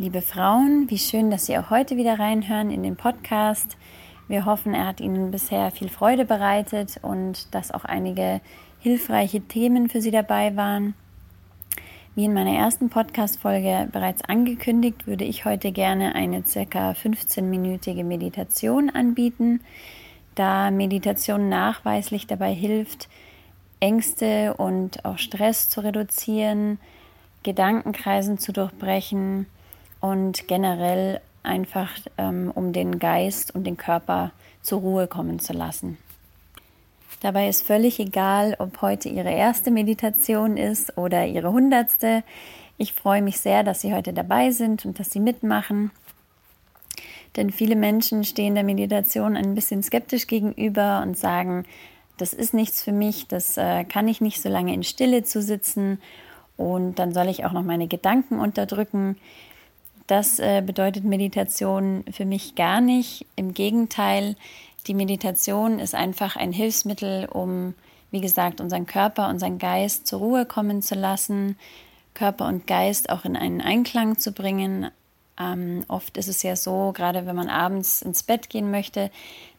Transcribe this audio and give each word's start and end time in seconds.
Liebe 0.00 0.22
Frauen, 0.22 0.88
wie 0.88 0.96
schön, 0.96 1.30
dass 1.30 1.44
Sie 1.44 1.58
auch 1.58 1.68
heute 1.68 1.98
wieder 1.98 2.18
reinhören 2.18 2.70
in 2.70 2.82
den 2.82 2.96
Podcast. 2.96 3.76
Wir 4.28 4.46
hoffen, 4.46 4.72
er 4.72 4.86
hat 4.86 4.98
Ihnen 4.98 5.30
bisher 5.30 5.70
viel 5.72 5.90
Freude 5.90 6.24
bereitet 6.24 6.98
und 7.02 7.54
dass 7.54 7.70
auch 7.70 7.84
einige 7.84 8.40
hilfreiche 8.78 9.42
Themen 9.42 9.90
für 9.90 10.00
Sie 10.00 10.10
dabei 10.10 10.56
waren. 10.56 10.94
Wie 12.14 12.24
in 12.24 12.32
meiner 12.32 12.56
ersten 12.56 12.88
Podcast-Folge 12.88 13.90
bereits 13.92 14.24
angekündigt, 14.24 15.06
würde 15.06 15.26
ich 15.26 15.44
heute 15.44 15.70
gerne 15.70 16.14
eine 16.14 16.46
circa 16.46 16.92
15-minütige 16.92 18.02
Meditation 18.02 18.88
anbieten, 18.88 19.60
da 20.34 20.70
Meditation 20.70 21.50
nachweislich 21.50 22.26
dabei 22.26 22.54
hilft, 22.54 23.10
Ängste 23.80 24.54
und 24.54 25.04
auch 25.04 25.18
Stress 25.18 25.68
zu 25.68 25.82
reduzieren, 25.82 26.78
Gedankenkreisen 27.42 28.38
zu 28.38 28.54
durchbrechen 28.54 29.44
und 30.00 30.48
generell 30.48 31.20
einfach 31.42 31.90
ähm, 32.18 32.50
um 32.54 32.72
den 32.72 32.98
Geist 32.98 33.54
und 33.54 33.64
den 33.64 33.76
Körper 33.76 34.32
zur 34.62 34.80
Ruhe 34.80 35.06
kommen 35.06 35.38
zu 35.38 35.52
lassen. 35.52 35.98
Dabei 37.20 37.48
ist 37.48 37.66
völlig 37.66 37.98
egal, 38.00 38.56
ob 38.58 38.80
heute 38.80 39.08
Ihre 39.08 39.30
erste 39.30 39.70
Meditation 39.70 40.56
ist 40.56 40.96
oder 40.96 41.26
Ihre 41.26 41.52
hundertste. 41.52 42.22
Ich 42.78 42.94
freue 42.94 43.20
mich 43.20 43.40
sehr, 43.40 43.62
dass 43.62 43.82
Sie 43.82 43.92
heute 43.92 44.14
dabei 44.14 44.52
sind 44.52 44.86
und 44.86 44.98
dass 44.98 45.10
Sie 45.10 45.20
mitmachen. 45.20 45.90
Denn 47.36 47.50
viele 47.50 47.76
Menschen 47.76 48.24
stehen 48.24 48.54
der 48.54 48.64
Meditation 48.64 49.36
ein 49.36 49.54
bisschen 49.54 49.82
skeptisch 49.82 50.26
gegenüber 50.26 51.02
und 51.02 51.18
sagen, 51.18 51.64
das 52.16 52.32
ist 52.32 52.54
nichts 52.54 52.82
für 52.82 52.92
mich, 52.92 53.28
das 53.28 53.56
äh, 53.56 53.84
kann 53.84 54.08
ich 54.08 54.20
nicht 54.20 54.42
so 54.42 54.48
lange 54.48 54.74
in 54.74 54.82
Stille 54.82 55.22
zu 55.22 55.40
sitzen 55.40 56.00
und 56.56 56.98
dann 56.98 57.14
soll 57.14 57.28
ich 57.28 57.44
auch 57.44 57.52
noch 57.52 57.62
meine 57.62 57.86
Gedanken 57.86 58.38
unterdrücken. 58.38 59.16
Das 60.10 60.40
äh, 60.40 60.60
bedeutet 60.60 61.04
Meditation 61.04 62.04
für 62.10 62.24
mich 62.24 62.56
gar 62.56 62.80
nicht. 62.80 63.26
Im 63.36 63.54
Gegenteil, 63.54 64.34
die 64.88 64.94
Meditation 64.94 65.78
ist 65.78 65.94
einfach 65.94 66.34
ein 66.34 66.50
Hilfsmittel, 66.50 67.26
um, 67.26 67.74
wie 68.10 68.20
gesagt, 68.20 68.60
unseren 68.60 68.86
Körper, 68.86 69.28
unseren 69.28 69.58
Geist 69.58 70.08
zur 70.08 70.18
Ruhe 70.18 70.46
kommen 70.46 70.82
zu 70.82 70.96
lassen, 70.96 71.56
Körper 72.12 72.48
und 72.48 72.66
Geist 72.66 73.08
auch 73.08 73.24
in 73.24 73.36
einen 73.36 73.60
Einklang 73.60 74.18
zu 74.18 74.32
bringen. 74.32 74.90
Ähm, 75.38 75.84
oft 75.86 76.16
ist 76.16 76.26
es 76.26 76.42
ja 76.42 76.56
so, 76.56 76.90
gerade 76.92 77.24
wenn 77.24 77.36
man 77.36 77.48
abends 77.48 78.02
ins 78.02 78.24
Bett 78.24 78.50
gehen 78.50 78.72
möchte, 78.72 79.12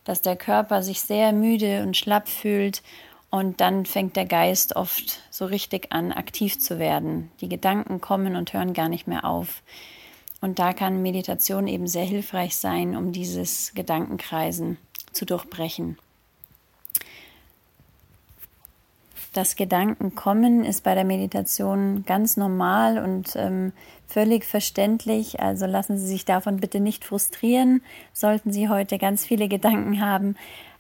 dass 0.03 0.21
der 0.21 0.35
Körper 0.35 0.83
sich 0.83 0.99
sehr 0.99 1.31
müde 1.31 1.81
und 1.81 1.95
schlapp 1.95 2.27
fühlt 2.27 2.83
und 3.29 3.61
dann 3.61 3.85
fängt 3.85 4.17
der 4.17 4.25
Geist 4.25 4.75
oft 4.75 5.21
so 5.29 5.45
richtig 5.45 5.93
an, 5.93 6.11
aktiv 6.11 6.59
zu 6.59 6.77
werden. 6.77 7.31
Die 7.39 7.47
Gedanken 7.47 8.01
kommen 8.01 8.35
und 8.35 8.51
hören 8.51 8.73
gar 8.73 8.89
nicht 8.89 9.07
mehr 9.07 9.23
auf. 9.23 9.61
Und 10.41 10.59
da 10.59 10.73
kann 10.73 11.01
Meditation 11.01 11.67
eben 11.67 11.87
sehr 11.87 12.03
hilfreich 12.03 12.57
sein, 12.57 12.97
um 12.97 13.11
dieses 13.11 13.73
Gedankenkreisen 13.75 14.77
zu 15.11 15.25
durchbrechen. 15.25 15.97
Das 19.33 19.55
Gedankenkommen 19.55 20.65
ist 20.65 20.83
bei 20.83 20.93
der 20.93 21.05
Meditation 21.05 22.03
ganz 22.05 22.35
normal 22.35 22.97
und 22.97 23.33
ähm, 23.37 23.71
völlig 24.07 24.43
verständlich. 24.43 25.39
Also 25.39 25.67
lassen 25.67 25.97
Sie 25.97 26.07
sich 26.07 26.25
davon 26.25 26.57
bitte 26.57 26.81
nicht 26.81 27.05
frustrieren. 27.05 27.81
Sollten 28.11 28.51
Sie 28.51 28.67
heute 28.67 28.97
ganz 28.97 29.25
viele 29.25 29.47
Gedanken 29.47 30.01
haben, 30.01 30.35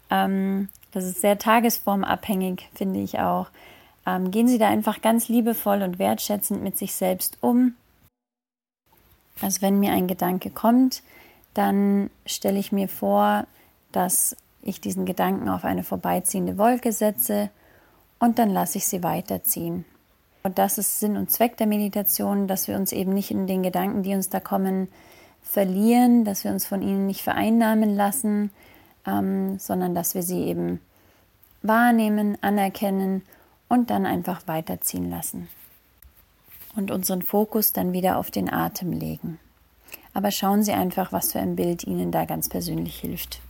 ähm, 0.09 0.67
das 0.91 1.05
ist 1.05 1.21
sehr 1.21 1.37
tagesformabhängig, 1.37 2.67
finde 2.75 2.99
ich 2.99 3.19
auch. 3.19 3.47
Ähm, 4.05 4.31
gehen 4.31 4.47
Sie 4.47 4.57
da 4.57 4.67
einfach 4.67 5.01
ganz 5.01 5.29
liebevoll 5.29 5.81
und 5.81 5.99
wertschätzend 5.99 6.61
mit 6.61 6.77
sich 6.77 6.93
selbst 6.93 7.37
um. 7.39 7.75
Also 9.39 9.61
wenn 9.61 9.79
mir 9.79 9.91
ein 9.91 10.07
Gedanke 10.07 10.49
kommt, 10.49 11.03
dann 11.53 12.09
stelle 12.25 12.59
ich 12.59 12.71
mir 12.71 12.87
vor, 12.87 13.45
dass 13.91 14.35
ich 14.61 14.81
diesen 14.81 15.05
Gedanken 15.05 15.49
auf 15.49 15.65
eine 15.65 15.83
vorbeiziehende 15.83 16.57
Wolke 16.57 16.91
setze 16.91 17.49
und 18.19 18.39
dann 18.39 18.49
lasse 18.49 18.77
ich 18.77 18.87
sie 18.87 19.03
weiterziehen. 19.03 19.85
Und 20.43 20.57
das 20.57 20.77
ist 20.77 20.99
Sinn 20.99 21.17
und 21.17 21.31
Zweck 21.31 21.57
der 21.57 21.67
Meditation, 21.67 22.47
dass 22.47 22.67
wir 22.67 22.75
uns 22.75 22.91
eben 22.91 23.13
nicht 23.13 23.31
in 23.31 23.47
den 23.47 23.63
Gedanken, 23.63 24.03
die 24.03 24.13
uns 24.13 24.29
da 24.29 24.39
kommen, 24.39 24.87
verlieren, 25.43 26.23
dass 26.23 26.43
wir 26.43 26.51
uns 26.51 26.65
von 26.65 26.81
ihnen 26.81 27.07
nicht 27.07 27.21
vereinnahmen 27.21 27.95
lassen, 27.95 28.51
ähm, 29.05 29.59
sondern 29.59 29.93
dass 29.95 30.15
wir 30.15 30.23
sie 30.23 30.45
eben 30.45 30.79
wahrnehmen, 31.61 32.37
anerkennen 32.41 33.23
und 33.67 33.89
dann 33.89 34.05
einfach 34.05 34.47
weiterziehen 34.47 35.09
lassen. 35.09 35.47
Und 36.75 36.91
unseren 36.91 37.21
Fokus 37.21 37.73
dann 37.73 37.93
wieder 37.93 38.17
auf 38.17 38.31
den 38.31 38.51
Atem 38.51 38.93
legen. 38.93 39.39
Aber 40.13 40.31
schauen 40.31 40.63
Sie 40.63 40.71
einfach, 40.71 41.11
was 41.11 41.31
für 41.33 41.39
ein 41.39 41.55
Bild 41.55 41.85
Ihnen 41.85 42.11
da 42.11 42.25
ganz 42.25 42.49
persönlich 42.49 42.99
hilft. 42.99 43.41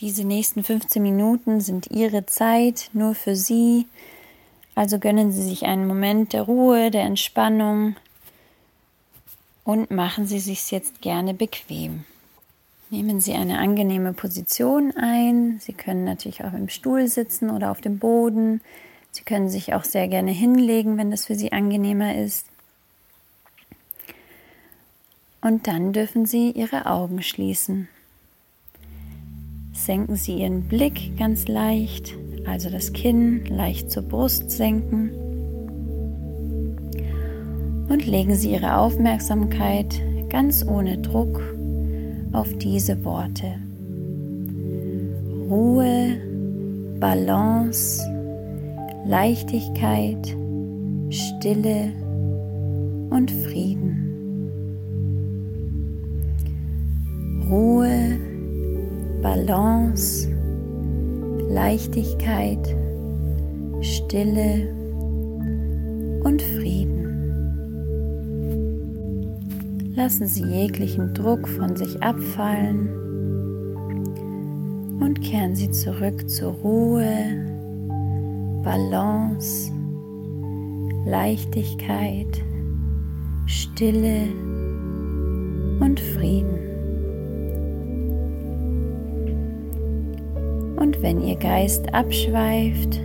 Diese 0.00 0.24
nächsten 0.24 0.64
15 0.64 1.02
Minuten 1.02 1.60
sind 1.60 1.90
Ihre 1.90 2.26
Zeit 2.26 2.90
nur 2.92 3.14
für 3.14 3.36
Sie. 3.36 3.86
Also 4.74 4.98
gönnen 4.98 5.32
Sie 5.32 5.42
sich 5.42 5.64
einen 5.64 5.86
Moment 5.86 6.32
der 6.32 6.42
Ruhe, 6.42 6.90
der 6.90 7.02
Entspannung 7.02 7.96
und 9.62 9.90
machen 9.90 10.26
Sie 10.26 10.40
sich 10.40 10.70
jetzt 10.70 11.00
gerne 11.00 11.32
bequem. 11.32 12.04
Nehmen 12.90 13.20
Sie 13.20 13.32
eine 13.32 13.58
angenehme 13.58 14.12
Position 14.12 14.92
ein. 14.96 15.58
Sie 15.60 15.72
können 15.72 16.04
natürlich 16.04 16.44
auch 16.44 16.52
im 16.52 16.68
Stuhl 16.68 17.08
sitzen 17.08 17.50
oder 17.50 17.70
auf 17.70 17.80
dem 17.80 17.98
Boden. 17.98 18.60
Sie 19.14 19.22
können 19.22 19.48
sich 19.48 19.74
auch 19.74 19.84
sehr 19.84 20.08
gerne 20.08 20.32
hinlegen, 20.32 20.98
wenn 20.98 21.12
das 21.12 21.26
für 21.26 21.36
Sie 21.36 21.52
angenehmer 21.52 22.16
ist. 22.16 22.46
Und 25.40 25.68
dann 25.68 25.92
dürfen 25.92 26.26
Sie 26.26 26.50
Ihre 26.50 26.86
Augen 26.86 27.22
schließen. 27.22 27.86
Senken 29.72 30.16
Sie 30.16 30.38
Ihren 30.38 30.66
Blick 30.66 31.16
ganz 31.16 31.46
leicht, 31.46 32.16
also 32.44 32.70
das 32.70 32.92
Kinn 32.92 33.44
leicht 33.46 33.92
zur 33.92 34.02
Brust 34.02 34.50
senken. 34.50 35.10
Und 37.88 38.04
legen 38.06 38.34
Sie 38.34 38.50
Ihre 38.50 38.78
Aufmerksamkeit 38.78 39.94
ganz 40.28 40.66
ohne 40.66 40.98
Druck 40.98 41.40
auf 42.32 42.52
diese 42.58 43.04
Worte. 43.04 43.60
Ruhe, 45.48 46.16
Balance, 46.98 48.13
Leichtigkeit, 49.06 50.34
Stille 51.10 51.92
und 53.10 53.30
Frieden. 53.30 53.94
Ruhe, 57.50 58.18
Balance, 59.20 60.30
Leichtigkeit, 61.50 62.74
Stille 63.82 64.74
und 66.24 66.40
Frieden. 66.40 67.04
Lassen 69.94 70.26
Sie 70.26 70.44
jeglichen 70.44 71.12
Druck 71.12 71.46
von 71.46 71.76
sich 71.76 72.02
abfallen 72.02 72.88
und 74.98 75.20
kehren 75.20 75.54
Sie 75.54 75.70
zurück 75.70 76.26
zur 76.30 76.52
Ruhe, 76.52 77.53
Balance, 78.64 79.70
Leichtigkeit, 81.04 82.42
Stille 83.44 84.28
und 85.80 86.00
Frieden. 86.00 86.58
Und 90.76 91.02
wenn 91.02 91.20
Ihr 91.20 91.36
Geist 91.36 91.92
abschweift, 91.92 93.00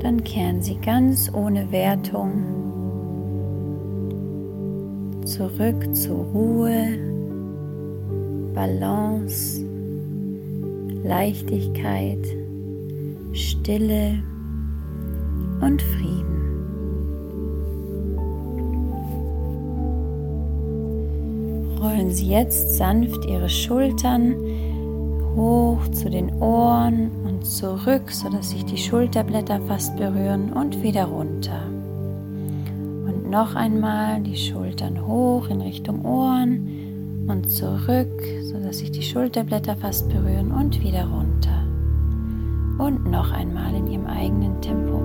dann 0.00 0.24
kehren 0.24 0.60
Sie 0.60 0.76
ganz 0.76 1.32
ohne 1.32 1.70
Wertung 1.70 2.32
zurück 5.24 5.94
zur 5.94 6.24
Ruhe, 6.24 6.98
Balance, 8.52 9.64
Leichtigkeit, 11.04 12.45
Stille 13.36 14.22
und 15.60 15.82
Frieden. 15.82 16.36
Rollen 21.80 22.10
Sie 22.10 22.28
jetzt 22.28 22.76
sanft 22.76 23.24
Ihre 23.26 23.48
Schultern 23.48 24.34
hoch 25.36 25.86
zu 25.92 26.08
den 26.08 26.32
Ohren 26.40 27.10
und 27.24 27.44
zurück, 27.44 28.10
sodass 28.10 28.50
sich 28.50 28.64
die 28.64 28.78
Schulterblätter 28.78 29.60
fast 29.68 29.96
berühren 29.96 30.52
und 30.52 30.82
wieder 30.82 31.04
runter 31.04 31.60
noch 33.36 33.54
einmal 33.54 34.22
die 34.22 34.36
Schultern 34.36 35.06
hoch 35.06 35.48
in 35.50 35.60
Richtung 35.60 36.04
Ohren 36.04 37.26
und 37.28 37.50
zurück, 37.50 38.22
sodass 38.44 38.78
sich 38.78 38.90
die 38.90 39.02
Schulterblätter 39.02 39.76
fast 39.76 40.08
berühren 40.08 40.52
und 40.52 40.82
wieder 40.82 41.04
runter 41.04 41.55
und 42.78 43.10
noch 43.10 43.32
einmal 43.32 43.74
in 43.74 43.86
ihrem 43.86 44.06
eigenen 44.06 44.60
Tempo. 44.60 45.00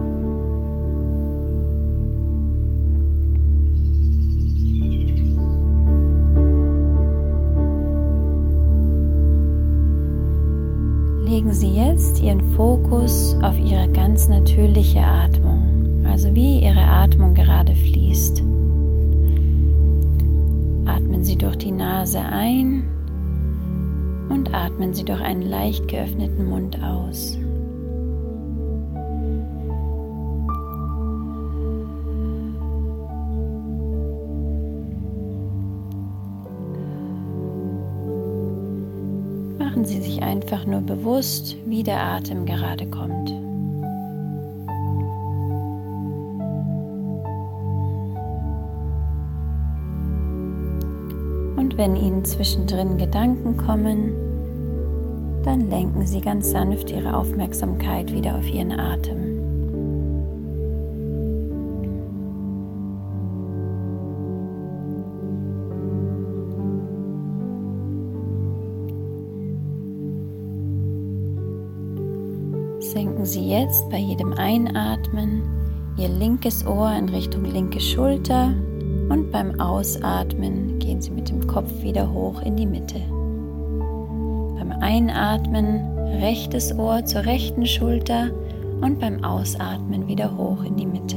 Legen 11.26 11.54
Sie 11.54 11.74
jetzt 11.74 12.22
Ihren 12.22 12.42
Fokus 12.56 13.38
auf 13.42 13.58
Ihre 13.58 13.90
ganz 13.94 14.28
natürliche 14.28 15.00
Atmung, 15.00 16.06
also 16.06 16.36
wie 16.36 16.60
Ihre 16.60 16.84
Atmung 16.84 17.34
gerade 17.34 17.74
fließt. 17.74 18.44
Atmen 20.86 21.24
Sie 21.24 21.38
durch 21.38 21.58
die 21.58 21.72
Nase 21.72 22.20
ein 22.20 22.84
und 24.28 24.54
atmen 24.54 24.94
Sie 24.94 25.06
durch 25.06 25.22
einen 25.22 25.44
leicht 25.44 25.88
geöffneten 25.88 26.50
Mund 26.50 26.78
aus. 26.84 27.41
Machen 39.82 39.90
Sie 39.90 40.12
sich 40.12 40.22
einfach 40.22 40.68
nur 40.68 40.82
bewusst, 40.82 41.56
wie 41.66 41.82
der 41.82 42.00
Atem 42.04 42.46
gerade 42.46 42.86
kommt. 42.86 43.32
Und 51.58 51.80
wenn 51.80 51.96
Ihnen 51.96 52.24
zwischendrin 52.24 53.00
Gedanken 53.00 53.58
kommen, 53.58 54.14
dann 55.44 55.68
lenken 55.72 56.06
Sie 56.06 56.22
ganz 56.22 56.52
sanft 56.52 56.92
Ihre 56.92 57.18
Aufmerksamkeit 57.18 58.14
wieder 58.14 58.36
auf 58.36 58.48
Ihren 58.48 58.80
Atem. 58.80 59.21
Sie 73.32 73.48
jetzt 73.48 73.90
bei 73.90 73.98
jedem 73.98 74.34
Einatmen 74.34 75.42
Ihr 75.98 76.10
linkes 76.10 76.68
Ohr 76.68 76.92
in 76.98 77.08
Richtung 77.08 77.46
linke 77.46 77.80
Schulter 77.80 78.54
und 79.08 79.32
beim 79.32 79.58
Ausatmen 79.58 80.80
gehen 80.80 81.00
Sie 81.00 81.12
mit 81.12 81.30
dem 81.30 81.48
Kopf 81.48 81.72
wieder 81.82 82.12
hoch 82.12 82.42
in 82.42 82.58
die 82.58 82.66
Mitte. 82.66 83.00
Beim 84.58 84.74
Einatmen 84.82 85.98
rechtes 86.20 86.78
Ohr 86.78 87.06
zur 87.06 87.26
rechten 87.26 87.66
Schulter 87.66 88.32
und 88.82 89.00
beim 89.00 89.24
Ausatmen 89.24 90.10
wieder 90.10 90.36
hoch 90.36 90.66
in 90.66 90.76
die 90.76 90.88
Mitte. 90.88 91.16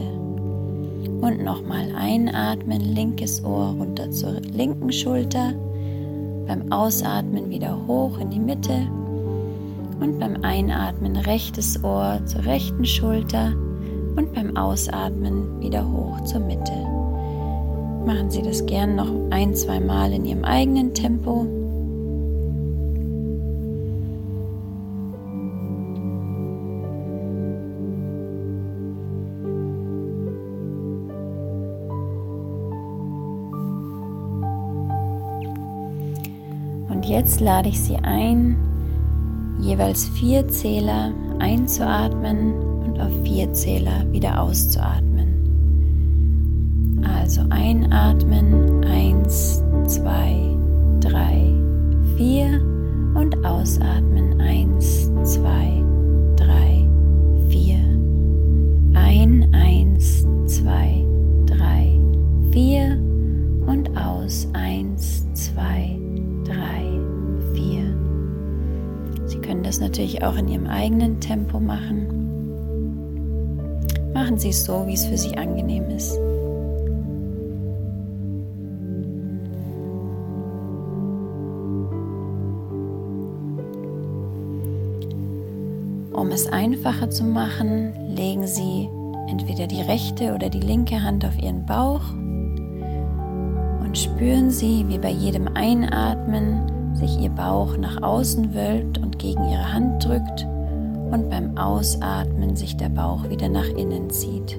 Und 1.20 1.42
nochmal 1.42 1.96
einatmen, 1.96 2.80
linkes 2.80 3.44
Ohr 3.44 3.74
runter 3.76 4.12
zur 4.12 4.34
linken 4.40 4.92
Schulter, 4.92 5.52
beim 6.46 6.70
Ausatmen 6.70 7.50
wieder 7.50 7.76
hoch 7.88 8.18
in 8.20 8.30
die 8.30 8.38
Mitte 8.38 8.86
und 10.00 10.18
beim 10.18 10.42
Einatmen 10.42 11.16
rechtes 11.16 11.82
Ohr 11.82 12.20
zur 12.26 12.44
rechten 12.44 12.84
Schulter 12.84 13.52
und 14.16 14.32
beim 14.34 14.56
Ausatmen 14.56 15.60
wieder 15.60 15.86
hoch 15.90 16.20
zur 16.24 16.40
Mitte. 16.40 16.72
Machen 18.06 18.30
Sie 18.30 18.42
das 18.42 18.64
gern 18.66 18.96
noch 18.96 19.10
ein, 19.30 19.54
zwei 19.54 19.80
Mal 19.80 20.12
in 20.12 20.24
Ihrem 20.24 20.44
eigenen 20.44 20.92
Tempo. 20.92 21.46
Und 36.90 37.06
jetzt 37.06 37.40
lade 37.40 37.68
ich 37.70 37.80
Sie 37.80 37.96
ein, 37.96 38.56
jeweils 39.64 40.08
vier 40.10 40.46
Zähler 40.48 41.12
einzuatmen 41.38 42.52
und 42.84 43.00
auf 43.00 43.12
vier 43.24 43.52
Zähler 43.52 44.04
wieder 44.12 44.40
auszuatmen. 44.40 45.14
Also 47.02 47.42
einatmen, 47.50 48.84
eins, 48.84 49.62
zwei, 49.86 50.36
drei, 51.00 51.50
vier 52.16 52.60
und 53.14 53.44
ausatmen, 53.44 54.40
eins, 54.40 55.10
zwei, 55.22 55.82
drei, 56.36 56.86
vier. 57.48 57.80
Ein, 58.94 59.48
eins, 59.54 60.26
zwei, 60.46 61.04
drei, 61.46 61.98
vier 62.52 63.03
das 69.74 69.80
natürlich 69.80 70.22
auch 70.22 70.36
in 70.36 70.46
Ihrem 70.46 70.68
eigenen 70.68 71.18
Tempo 71.18 71.58
machen. 71.58 72.06
Machen 74.14 74.38
Sie 74.38 74.50
es 74.50 74.64
so, 74.64 74.86
wie 74.86 74.94
es 74.94 75.04
für 75.04 75.18
Sie 75.18 75.36
angenehm 75.36 75.90
ist. 75.90 76.16
Um 86.12 86.28
es 86.28 86.46
einfacher 86.46 87.10
zu 87.10 87.24
machen, 87.24 88.14
legen 88.14 88.46
Sie 88.46 88.88
entweder 89.28 89.66
die 89.66 89.82
rechte 89.82 90.34
oder 90.34 90.50
die 90.50 90.60
linke 90.60 91.02
Hand 91.02 91.24
auf 91.24 91.36
Ihren 91.36 91.66
Bauch 91.66 92.12
und 93.80 93.98
spüren 93.98 94.50
Sie, 94.50 94.84
wie 94.86 94.98
bei 94.98 95.10
jedem 95.10 95.48
Einatmen 95.48 96.73
sich 96.94 97.18
Ihr 97.18 97.30
Bauch 97.30 97.76
nach 97.76 98.02
außen 98.02 98.54
wölbt 98.54 98.98
und 98.98 99.18
gegen 99.18 99.48
Ihre 99.48 99.72
Hand 99.72 100.04
drückt 100.04 100.46
und 101.10 101.28
beim 101.30 101.56
Ausatmen 101.56 102.56
sich 102.56 102.76
der 102.76 102.88
Bauch 102.88 103.28
wieder 103.28 103.48
nach 103.48 103.68
innen 103.68 104.10
zieht. 104.10 104.58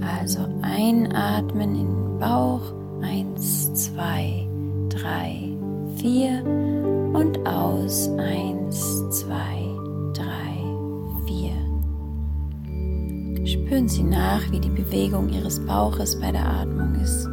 Also 0.00 0.40
einatmen 0.62 1.74
in 1.74 1.86
den 1.86 2.18
Bauch, 2.18 2.72
eins, 3.02 3.72
zwei, 3.74 4.46
drei, 4.88 5.56
vier 5.96 6.42
und 7.12 7.46
aus, 7.46 8.08
eins, 8.18 9.08
zwei, 9.10 9.70
Spüren 13.70 13.88
Sie 13.88 14.02
nach, 14.02 14.50
wie 14.50 14.58
die 14.58 14.68
Bewegung 14.68 15.28
Ihres 15.28 15.64
Bauches 15.64 16.20
bei 16.20 16.32
der 16.32 16.44
Atmung 16.44 16.94
ist. 16.96 17.28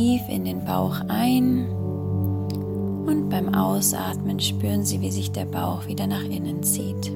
Tief 0.00 0.22
in 0.30 0.46
den 0.46 0.64
Bauch 0.64 0.98
ein 1.08 1.68
und 3.06 3.28
beim 3.28 3.54
Ausatmen 3.54 4.40
spüren 4.40 4.82
Sie, 4.82 5.02
wie 5.02 5.10
sich 5.10 5.30
der 5.30 5.44
Bauch 5.44 5.86
wieder 5.88 6.06
nach 6.06 6.24
innen 6.24 6.62
zieht. 6.62 7.12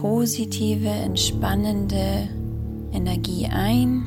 Positive, 0.00 0.88
entspannende 0.88 2.28
Energie 2.92 3.46
ein 3.46 4.04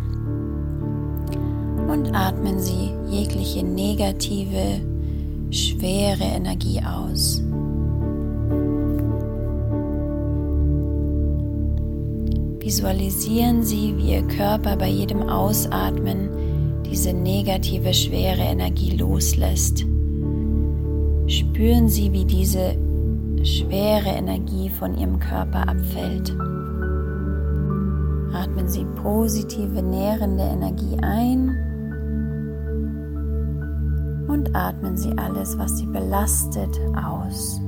und 1.89 2.13
atmen 2.13 2.59
Sie 2.59 2.91
jegliche 3.09 3.63
negative, 3.65 4.81
schwere 5.49 6.23
Energie 6.23 6.79
aus. 6.81 7.41
Visualisieren 12.59 13.63
Sie, 13.63 13.95
wie 13.97 14.13
Ihr 14.13 14.27
Körper 14.27 14.77
bei 14.77 14.89
jedem 14.89 15.23
Ausatmen 15.27 16.29
diese 16.85 17.13
negative, 17.13 17.93
schwere 17.93 18.41
Energie 18.41 18.95
loslässt. 18.95 19.85
Spüren 21.25 21.89
Sie, 21.89 22.11
wie 22.13 22.25
diese 22.25 22.75
schwere 23.45 24.09
Energie 24.09 24.69
von 24.69 24.97
ihrem 24.97 25.19
Körper 25.19 25.67
abfällt. 25.67 26.31
Atmen 28.33 28.67
Sie 28.67 28.85
positive, 29.01 29.81
nährende 29.81 30.43
Energie 30.43 30.97
ein 31.01 31.49
und 34.27 34.55
atmen 34.55 34.95
Sie 34.97 35.11
alles, 35.17 35.57
was 35.57 35.77
Sie 35.77 35.87
belastet, 35.87 36.79
aus. 36.95 37.59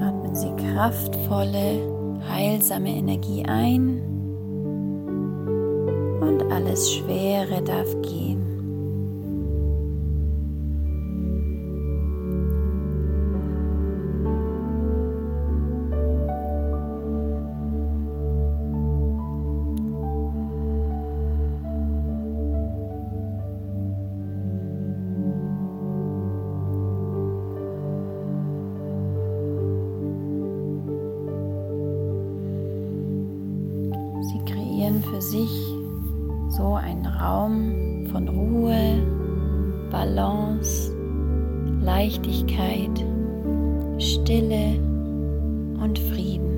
Atmen 0.00 0.34
Sie 0.34 0.52
kraftvolle, 0.56 2.20
heilsame 2.28 2.90
Energie 2.90 3.44
ein 3.46 4.14
alles 6.74 6.92
Schwere 6.92 7.62
darf 7.62 8.02
gehen. 8.02 8.53
Balance, 40.04 40.92
Leichtigkeit, 41.80 42.90
Stille 43.98 44.78
und 45.82 45.98
Frieden. 45.98 46.53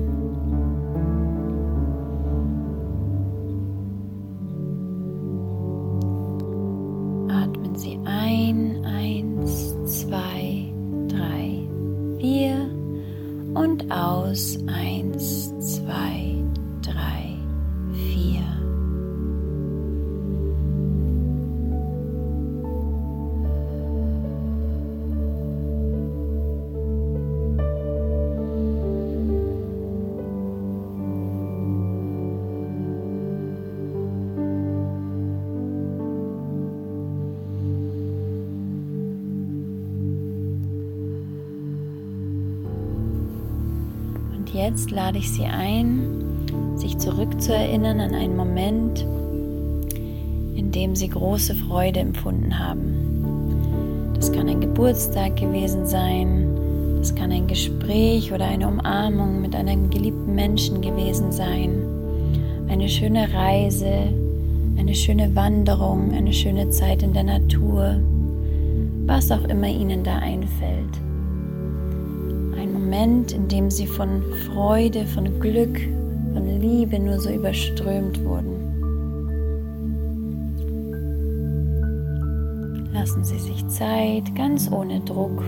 Jetzt 44.67 44.91
lade 44.91 45.17
ich 45.17 45.31
Sie 45.31 45.45
ein, 45.45 46.09
sich 46.75 46.97
zurückzuerinnern 46.97 48.01
an 48.01 48.13
einen 48.13 48.35
Moment, 48.35 48.99
in 50.55 50.71
dem 50.73 50.93
Sie 50.93 51.07
große 51.07 51.55
Freude 51.55 52.01
empfunden 52.01 52.59
haben. 52.59 54.11
Das 54.13 54.29
kann 54.29 54.49
ein 54.49 54.59
Geburtstag 54.59 55.37
gewesen 55.37 55.85
sein, 55.85 56.97
das 56.97 57.15
kann 57.15 57.31
ein 57.31 57.47
Gespräch 57.47 58.33
oder 58.33 58.45
eine 58.45 58.67
Umarmung 58.67 59.41
mit 59.41 59.55
einem 59.55 59.89
geliebten 59.89 60.35
Menschen 60.35 60.81
gewesen 60.81 61.31
sein, 61.31 61.81
eine 62.67 62.89
schöne 62.89 63.33
Reise, 63.33 64.09
eine 64.77 64.95
schöne 64.95 65.33
Wanderung, 65.33 66.11
eine 66.11 66.33
schöne 66.33 66.69
Zeit 66.71 67.03
in 67.03 67.13
der 67.13 67.23
Natur, 67.23 68.01
was 69.05 69.31
auch 69.31 69.45
immer 69.45 69.69
Ihnen 69.69 70.03
da 70.03 70.17
einfällt. 70.17 71.06
Moment, 72.87 73.33
in 73.33 73.49
dem 73.49 73.69
sie 73.69 73.85
von 73.85 74.23
Freude, 74.45 75.05
von 75.07 75.41
Glück, 75.41 75.77
von 76.33 76.47
Liebe 76.61 76.97
nur 76.97 77.19
so 77.19 77.29
überströmt 77.29 78.23
wurden. 78.23 78.55
Lassen 82.93 83.25
Sie 83.25 83.39
sich 83.39 83.67
Zeit, 83.67 84.33
ganz 84.35 84.71
ohne 84.71 85.01
Druck. 85.01 85.43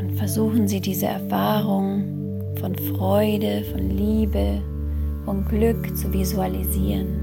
Und 0.00 0.12
versuchen 0.16 0.66
Sie 0.66 0.80
diese 0.80 1.06
Erfahrung 1.06 2.02
von 2.60 2.74
Freude, 2.74 3.62
von 3.70 3.88
Liebe, 3.88 4.60
von 5.24 5.44
Glück 5.44 5.96
zu 5.96 6.12
visualisieren. 6.12 7.19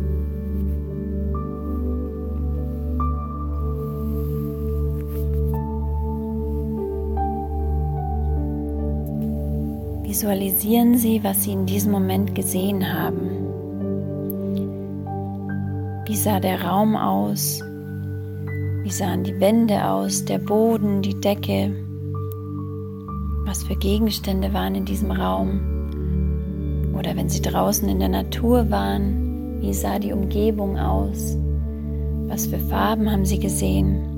Visualisieren 10.07 10.97
Sie, 10.97 11.21
was 11.21 11.43
Sie 11.43 11.51
in 11.51 11.65
diesem 11.65 11.91
Moment 11.91 12.33
gesehen 12.33 12.93
haben. 12.93 13.29
Wie 16.05 16.15
sah 16.15 16.39
der 16.39 16.63
Raum 16.63 16.95
aus? 16.95 17.61
Wie 18.83 18.89
sahen 18.89 19.25
die 19.25 19.37
Wände 19.41 19.83
aus, 19.83 20.23
der 20.23 20.39
Boden, 20.39 21.01
die 21.01 21.19
Decke? 21.19 21.75
Was 23.45 23.63
für 23.63 23.75
Gegenstände 23.75 24.53
waren 24.53 24.75
in 24.75 24.85
diesem 24.85 25.11
Raum? 25.11 25.59
Oder 26.97 27.13
wenn 27.17 27.27
Sie 27.27 27.41
draußen 27.41 27.89
in 27.89 27.99
der 27.99 28.07
Natur 28.07 28.71
waren, 28.71 29.59
wie 29.59 29.73
sah 29.73 29.99
die 29.99 30.13
Umgebung 30.13 30.79
aus? 30.79 31.37
Was 32.27 32.47
für 32.47 32.59
Farben 32.59 33.11
haben 33.11 33.25
Sie 33.25 33.39
gesehen? 33.39 34.13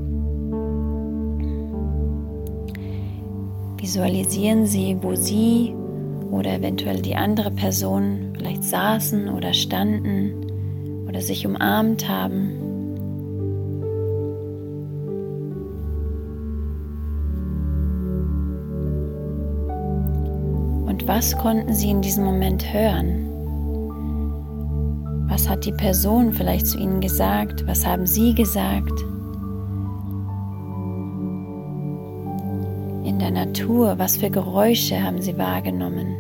Visualisieren 3.81 4.67
Sie, 4.67 4.95
wo 5.01 5.15
Sie 5.15 5.78
oder 6.31 6.55
eventuell 6.55 7.01
die 7.01 7.15
andere 7.15 7.51
Person 7.51 8.33
vielleicht 8.37 8.63
saßen 8.63 9.29
oder 9.29 9.53
standen 9.53 11.05
oder 11.07 11.21
sich 11.21 11.45
umarmt 11.45 12.07
haben. 12.07 12.51
Und 20.85 21.07
was 21.07 21.37
konnten 21.37 21.73
sie 21.73 21.89
in 21.89 22.01
diesem 22.01 22.25
Moment 22.25 22.73
hören? 22.73 23.25
Was 25.29 25.47
hat 25.47 25.65
die 25.65 25.71
Person 25.71 26.33
vielleicht 26.33 26.67
zu 26.67 26.77
ihnen 26.77 27.01
gesagt? 27.01 27.65
Was 27.67 27.85
haben 27.85 28.05
sie 28.05 28.33
gesagt? 28.33 29.05
Natur, 33.59 33.99
was 33.99 34.15
für 34.17 34.29
Geräusche 34.29 35.03
haben 35.03 35.21
Sie 35.21 35.37
wahrgenommen? 35.37 36.15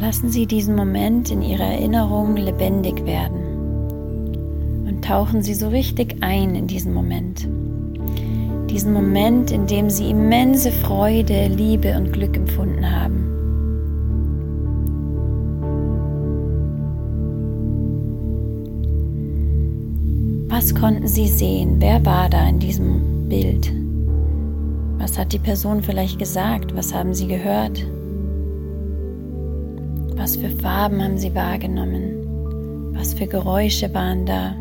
Lassen 0.00 0.30
Sie 0.30 0.46
diesen 0.46 0.76
Moment 0.76 1.30
in 1.30 1.42
Ihrer 1.42 1.64
Erinnerung 1.64 2.36
lebendig 2.36 3.04
werden 3.04 4.86
und 4.88 5.04
tauchen 5.04 5.42
Sie 5.42 5.54
so 5.54 5.68
richtig 5.68 6.16
ein 6.22 6.54
in 6.54 6.66
diesen 6.66 6.94
Moment. 6.94 7.46
Diesen 8.70 8.94
Moment, 8.94 9.50
in 9.50 9.66
dem 9.66 9.90
Sie 9.90 10.08
immense 10.08 10.72
Freude, 10.72 11.48
Liebe 11.48 11.96
und 11.98 12.12
Glück 12.12 12.34
empfunden 12.36 12.90
haben. 12.90 13.19
Was 20.70 20.80
konnten 20.80 21.08
Sie 21.08 21.26
sehen? 21.26 21.80
Wer 21.80 22.06
war 22.06 22.28
da 22.28 22.48
in 22.48 22.60
diesem 22.60 23.28
Bild? 23.28 23.72
Was 24.98 25.18
hat 25.18 25.32
die 25.32 25.40
Person 25.40 25.82
vielleicht 25.82 26.20
gesagt? 26.20 26.76
Was 26.76 26.94
haben 26.94 27.12
Sie 27.12 27.26
gehört? 27.26 27.84
Was 30.14 30.36
für 30.36 30.48
Farben 30.48 31.02
haben 31.02 31.18
Sie 31.18 31.34
wahrgenommen? 31.34 32.94
Was 32.94 33.14
für 33.14 33.26
Geräusche 33.26 33.92
waren 33.92 34.26
da? 34.26 34.54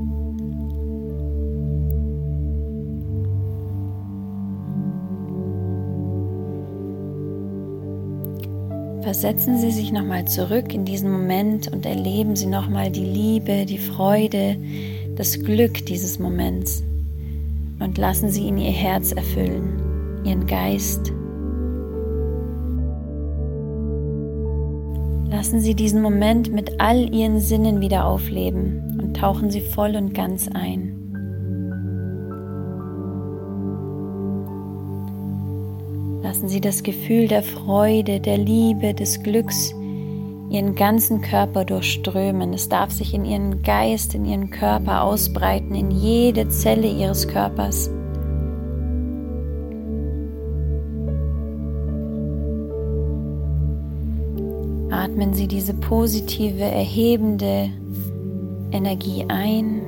Versetzen 9.03 9.59
Sie 9.59 9.71
sich 9.71 9.91
nochmal 9.91 10.25
zurück 10.25 10.73
in 10.73 10.85
diesen 10.85 11.11
Moment 11.11 11.71
und 11.71 11.85
erleben 11.85 12.35
Sie 12.35 12.47
nochmal 12.47 12.89
die 12.89 13.05
Liebe, 13.05 13.67
die 13.67 13.77
Freude, 13.77 14.57
das 15.19 15.37
Glück 15.37 15.85
dieses 15.85 16.17
Moments 16.17 16.81
und 17.79 17.97
lassen 17.97 18.29
Sie 18.29 18.43
ihn 18.43 18.57
Ihr 18.57 18.71
Herz 18.71 19.11
erfüllen, 19.11 20.21
Ihren 20.23 20.47
Geist. 20.47 21.11
Lassen 25.29 25.59
Sie 25.59 25.75
diesen 25.75 26.01
Moment 26.01 26.53
mit 26.53 26.79
all 26.79 27.13
Ihren 27.13 27.41
Sinnen 27.41 27.81
wieder 27.81 28.05
aufleben 28.05 28.97
und 29.01 29.17
tauchen 29.17 29.51
Sie 29.51 29.59
voll 29.59 29.97
und 29.97 30.13
ganz 30.13 30.47
ein. 30.53 30.95
Lassen 36.23 36.47
Sie 36.47 36.61
das 36.61 36.81
Gefühl 36.81 37.27
der 37.27 37.43
Freude, 37.43 38.21
der 38.21 38.37
Liebe, 38.37 38.93
des 38.93 39.21
Glücks 39.21 39.73
ihren 40.49 40.75
ganzen 40.75 41.21
Körper 41.21 41.63
durchströmen. 41.63 42.53
Es 42.53 42.69
darf 42.69 42.91
sich 42.91 43.13
in 43.13 43.25
ihren 43.25 43.61
Geist, 43.61 44.15
in 44.15 44.25
ihren 44.25 44.49
Körper 44.49 45.03
ausbreiten, 45.03 45.75
in 45.75 45.91
jede 45.91 46.49
Zelle 46.49 46.87
ihres 46.87 47.27
Körpers. 47.27 47.89
Atmen 54.91 55.33
Sie 55.33 55.47
diese 55.47 55.73
positive, 55.73 56.63
erhebende 56.63 57.69
Energie 58.71 59.25
ein 59.27 59.81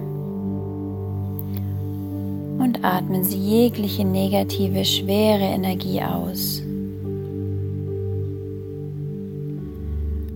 und 2.59 2.83
atmen 2.83 3.23
Sie 3.23 3.37
jegliche 3.37 4.05
negative, 4.05 4.85
schwere 4.85 5.43
Energie 5.43 6.01
aus. 6.01 6.61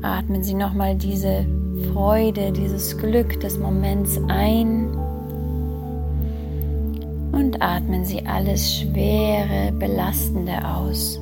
Atmen 0.05 0.43
Sie 0.43 0.53
nochmal 0.53 0.95
diese 0.95 1.47
Freude, 1.91 2.51
dieses 2.51 2.95
Glück 2.95 3.39
des 3.39 3.57
Moments 3.57 4.21
ein 4.27 4.95
und 7.31 7.59
atmen 7.59 8.05
Sie 8.05 8.24
alles 8.24 8.81
Schwere, 8.81 9.71
Belastende 9.71 10.63
aus. 10.63 11.19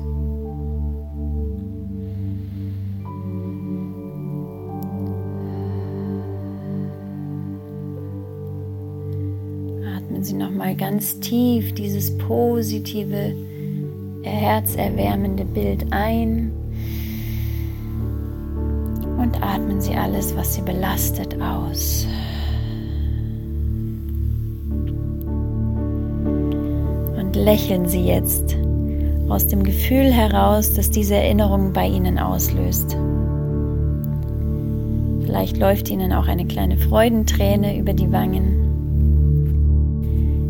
Atmen 9.96 10.22
Sie 10.22 10.34
nochmal 10.34 10.76
ganz 10.76 11.18
tief 11.20 11.72
dieses 11.72 12.18
positive, 12.18 13.34
herzerwärmende 14.24 15.46
Bild 15.46 15.86
ein 15.90 16.52
und 19.34 19.42
atmen 19.42 19.80
Sie 19.80 19.94
alles, 19.94 20.36
was 20.36 20.54
Sie 20.54 20.62
belastet, 20.62 21.36
aus. 21.40 22.06
Und 27.16 27.36
lächeln 27.36 27.88
Sie 27.88 28.04
jetzt 28.04 28.56
aus 29.28 29.46
dem 29.46 29.62
Gefühl 29.62 30.12
heraus, 30.12 30.74
dass 30.74 30.90
diese 30.90 31.14
Erinnerung 31.14 31.72
bei 31.72 31.86
Ihnen 31.86 32.18
auslöst. 32.18 32.96
Vielleicht 35.24 35.56
läuft 35.56 35.90
Ihnen 35.90 36.12
auch 36.12 36.26
eine 36.26 36.46
kleine 36.46 36.76
Freudenträne 36.76 37.78
über 37.78 37.94
die 37.94 38.12
Wangen. 38.12 38.60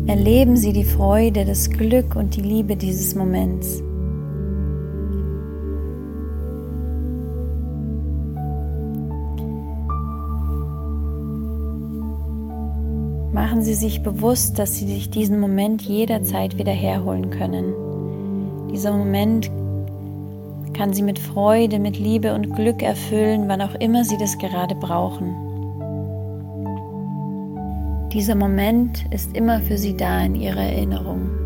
Erleben 0.07 0.55
Sie 0.57 0.73
die 0.73 0.83
Freude, 0.83 1.45
das 1.45 1.69
Glück 1.71 2.15
und 2.15 2.35
die 2.35 2.41
Liebe 2.41 2.75
dieses 2.75 3.15
Moments. 3.15 3.81
Machen 13.45 13.61
Sie 13.61 13.75
sich 13.75 14.01
bewusst, 14.01 14.57
dass 14.57 14.75
Sie 14.75 14.87
sich 14.87 15.11
diesen 15.11 15.39
Moment 15.39 15.83
jederzeit 15.83 16.57
wieder 16.57 16.71
herholen 16.71 17.29
können. 17.29 17.75
Dieser 18.71 18.91
Moment 18.91 19.51
kann 20.73 20.93
Sie 20.93 21.03
mit 21.03 21.19
Freude, 21.19 21.77
mit 21.77 21.99
Liebe 21.99 22.33
und 22.33 22.55
Glück 22.55 22.81
erfüllen, 22.81 23.43
wann 23.47 23.61
auch 23.61 23.75
immer 23.75 24.03
Sie 24.03 24.17
das 24.17 24.39
gerade 24.39 24.73
brauchen. 24.73 25.35
Dieser 28.11 28.33
Moment 28.33 29.05
ist 29.11 29.37
immer 29.37 29.61
für 29.61 29.77
Sie 29.77 29.95
da 29.95 30.21
in 30.21 30.33
Ihrer 30.33 30.63
Erinnerung. 30.63 31.44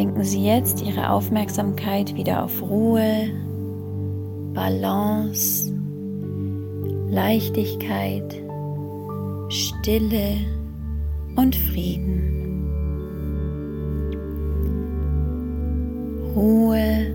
Lenken 0.00 0.24
Sie 0.24 0.42
jetzt 0.42 0.80
Ihre 0.80 1.10
Aufmerksamkeit 1.10 2.14
wieder 2.14 2.42
auf 2.42 2.62
Ruhe, 2.62 3.28
Balance, 4.54 5.70
Leichtigkeit, 7.10 8.42
Stille 9.50 10.38
und 11.36 11.54
Frieden. 11.54 12.64
Ruhe, 16.34 17.14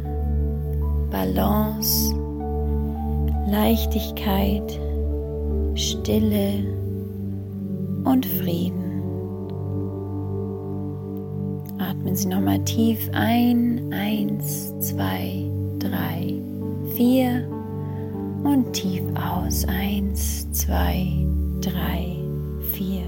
Balance, 1.09 2.13
Leichtigkeit, 3.47 4.79
Stille 5.73 6.63
und 8.03 8.27
Frieden. 8.27 8.84
Atmen 11.95 12.15
Sie 12.15 12.27
nochmal 12.27 12.63
tief 12.65 13.09
ein. 13.13 13.91
Eins, 13.93 14.73
zwei, 14.79 15.49
drei, 15.79 16.35
vier. 16.95 17.47
Und 18.43 18.73
tief 18.73 19.01
aus. 19.15 19.65
Eins, 19.65 20.51
zwei, 20.51 21.07
drei, 21.61 22.17
vier. 22.73 23.03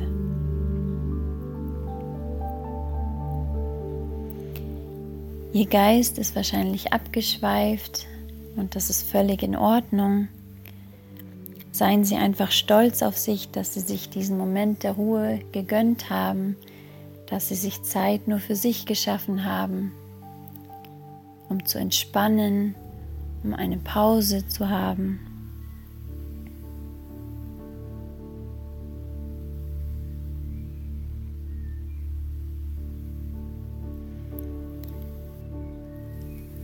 Ihr 5.53 5.65
Geist 5.65 6.17
ist 6.17 6.35
wahrscheinlich 6.35 6.93
abgeschweift 6.93 8.07
und 8.55 8.75
das 8.75 8.89
ist 8.89 9.09
völlig 9.09 9.43
in 9.43 9.55
Ordnung. 9.55 10.27
Seien 11.71 12.03
Sie 12.03 12.15
einfach 12.15 12.51
stolz 12.51 13.03
auf 13.03 13.17
sich, 13.17 13.51
dass 13.51 13.73
Sie 13.73 13.81
sich 13.81 14.09
diesen 14.09 14.37
Moment 14.37 14.83
der 14.83 14.93
Ruhe 14.93 15.39
gegönnt 15.51 16.09
haben 16.09 16.55
dass 17.27 17.49
sie 17.49 17.55
sich 17.55 17.83
Zeit 17.83 18.27
nur 18.27 18.39
für 18.39 18.55
sich 18.55 18.85
geschaffen 18.85 19.45
haben, 19.45 19.91
um 21.49 21.65
zu 21.65 21.77
entspannen, 21.77 22.75
um 23.43 23.53
eine 23.53 23.77
Pause 23.77 24.47
zu 24.47 24.69
haben. 24.69 25.19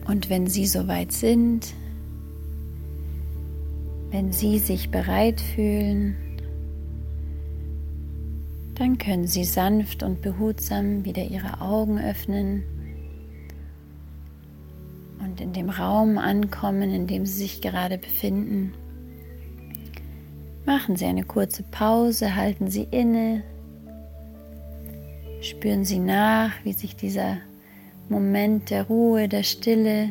Und 0.06 0.30
wenn 0.30 0.48
Sie 0.48 0.68
soweit 0.68 1.12
sind, 1.12 1.74
wenn 4.12 4.32
Sie 4.32 4.60
sich 4.60 4.92
bereit 4.92 5.42
fühlen, 5.42 6.16
dann 8.76 8.98
können 8.98 9.28
Sie 9.28 9.44
sanft 9.44 10.04
und 10.04 10.22
behutsam 10.22 11.06
wieder 11.06 11.24
Ihre 11.24 11.62
Augen 11.62 12.00
öffnen 12.00 12.64
und 15.20 15.40
in 15.40 15.54
dem 15.54 15.70
Raum 15.70 16.18
ankommen, 16.18 16.92
in 16.92 17.08
dem 17.08 17.26
Sie 17.26 17.44
sich 17.44 17.62
gerade 17.62 17.98
befinden. 17.98 18.74
Machen 20.66 20.96
Sie 20.96 21.06
eine 21.06 21.24
kurze 21.24 21.64
Pause, 21.64 22.36
halten 22.36 22.70
Sie 22.70 22.88
inne, 22.90 23.44
spüren 25.42 25.86
Sie 25.86 26.00
nach, 26.00 26.52
wie 26.64 26.74
sich 26.74 26.96
dieser 26.96 27.38
Moment 28.10 28.70
der 28.70 28.84
Ruhe, 28.84 29.28
der 29.28 29.44
Stille 29.44 30.10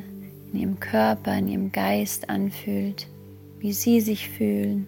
in 0.53 0.59
Ihrem 0.59 0.81
Körper, 0.81 1.37
in 1.37 1.49
Ihrem 1.49 1.73
Geist 1.73 2.29
anfühlt, 2.29 3.07
wie 3.59 3.73
Sie 3.73 4.01
sich 4.01 4.29
fühlen. 4.29 4.87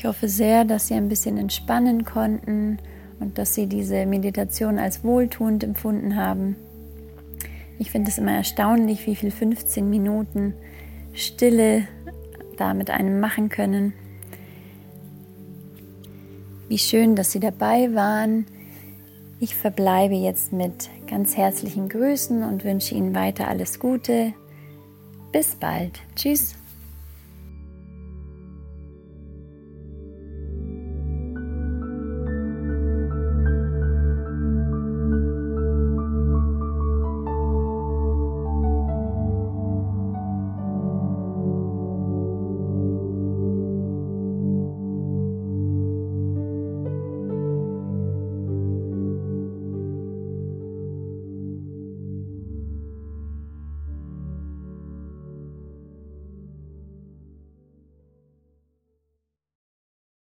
Ich 0.00 0.06
hoffe 0.06 0.30
sehr, 0.30 0.64
dass 0.64 0.88
Sie 0.88 0.94
ein 0.94 1.10
bisschen 1.10 1.36
entspannen 1.36 2.06
konnten 2.06 2.78
und 3.20 3.36
dass 3.36 3.54
Sie 3.54 3.66
diese 3.66 4.06
Meditation 4.06 4.78
als 4.78 5.04
wohltuend 5.04 5.62
empfunden 5.62 6.16
haben. 6.16 6.56
Ich 7.78 7.90
finde 7.90 8.10
es 8.10 8.16
immer 8.16 8.32
erstaunlich, 8.32 9.06
wie 9.06 9.14
viel 9.14 9.30
15 9.30 9.90
Minuten 9.90 10.54
Stille 11.12 11.86
da 12.56 12.72
mit 12.72 12.88
einem 12.88 13.20
machen 13.20 13.50
können. 13.50 13.92
Wie 16.68 16.78
schön, 16.78 17.14
dass 17.14 17.32
Sie 17.32 17.40
dabei 17.40 17.94
waren. 17.94 18.46
Ich 19.38 19.54
verbleibe 19.54 20.14
jetzt 20.14 20.50
mit 20.50 20.88
ganz 21.10 21.36
herzlichen 21.36 21.90
Grüßen 21.90 22.42
und 22.42 22.64
wünsche 22.64 22.94
Ihnen 22.94 23.14
weiter 23.14 23.48
alles 23.48 23.78
Gute. 23.78 24.32
Bis 25.30 25.56
bald. 25.56 26.00
Tschüss. 26.16 26.54